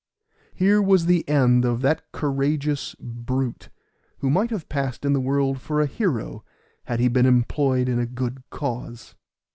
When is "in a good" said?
7.87-8.41